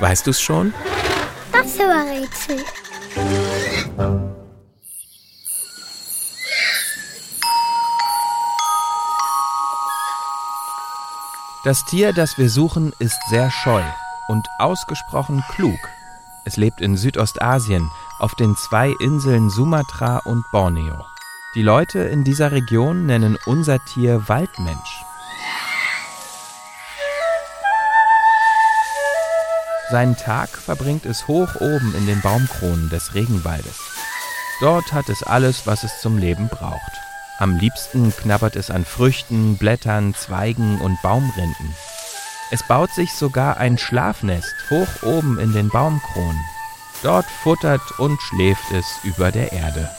[0.00, 0.72] Weißt du's schon?
[1.52, 2.64] Das Rätsel.
[11.62, 13.82] Das Tier, das wir suchen, ist sehr scheu
[14.28, 15.78] und ausgesprochen klug.
[16.46, 21.04] Es lebt in Südostasien, auf den zwei Inseln Sumatra und Borneo.
[21.54, 24.99] Die Leute in dieser Region nennen unser Tier Waldmensch.
[29.90, 33.76] Seinen Tag verbringt es hoch oben in den Baumkronen des Regenwaldes.
[34.60, 36.92] Dort hat es alles, was es zum Leben braucht.
[37.38, 41.74] Am liebsten knabbert es an Früchten, Blättern, Zweigen und Baumrinden.
[42.52, 46.40] Es baut sich sogar ein Schlafnest hoch oben in den Baumkronen.
[47.02, 49.90] Dort futtert und schläft es über der Erde.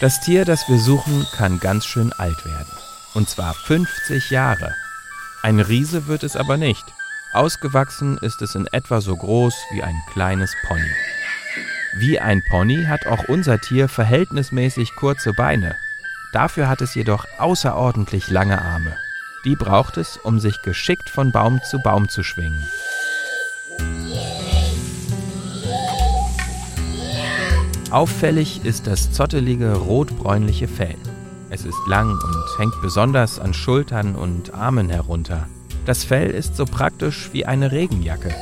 [0.00, 2.72] Das Tier, das wir suchen, kann ganz schön alt werden.
[3.14, 4.72] Und zwar 50 Jahre.
[5.42, 6.84] Ein Riese wird es aber nicht.
[7.32, 10.90] Ausgewachsen ist es in etwa so groß wie ein kleines Pony.
[11.98, 15.76] Wie ein Pony hat auch unser Tier verhältnismäßig kurze Beine.
[16.32, 18.96] Dafür hat es jedoch außerordentlich lange Arme.
[19.44, 22.66] Die braucht es, um sich geschickt von Baum zu Baum zu schwingen.
[27.90, 30.96] Auffällig ist das zottelige rotbräunliche Fell.
[31.50, 35.46] Es ist lang und hängt besonders an Schultern und Armen herunter.
[35.86, 38.34] Das Fell ist so praktisch wie eine Regenjacke.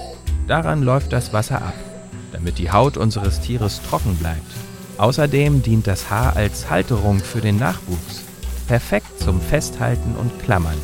[0.46, 1.74] Daran läuft das Wasser ab
[2.36, 4.52] damit die Haut unseres Tieres trocken bleibt.
[4.98, 8.24] Außerdem dient das Haar als Halterung für den Nachwuchs.
[8.66, 10.76] Perfekt zum Festhalten und Klammern.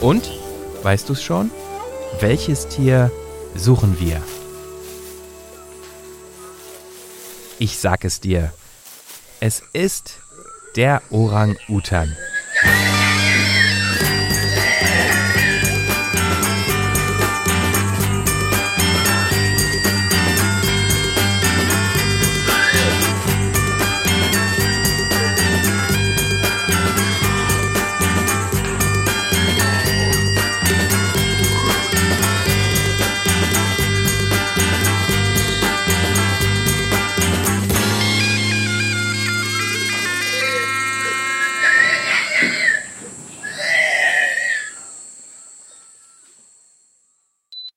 [0.00, 0.30] Und,
[0.82, 1.50] weißt du es schon?
[2.20, 3.10] Welches Tier
[3.54, 4.20] suchen wir?
[7.58, 8.52] Ich sag es dir.
[9.38, 10.21] Es ist
[10.76, 12.16] der Orang-Utan.